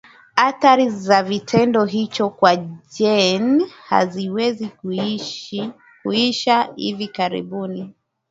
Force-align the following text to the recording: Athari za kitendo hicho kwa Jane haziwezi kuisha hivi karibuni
Athari 0.37 0.89
za 0.89 1.23
kitendo 1.23 1.85
hicho 1.85 2.29
kwa 2.29 2.55
Jane 2.99 3.65
haziwezi 3.89 4.69
kuisha 6.03 6.73
hivi 6.75 7.07
karibuni 7.07 7.93